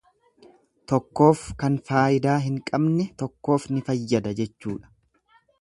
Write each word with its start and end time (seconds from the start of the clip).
Tokkoof 0.91 1.43
kan 1.63 1.77
faayidaa 1.91 2.39
hin 2.47 2.57
qabne 2.71 3.07
tokkoof 3.23 3.71
ni 3.77 3.87
fayyada 3.91 4.35
jechuudha. 4.41 4.95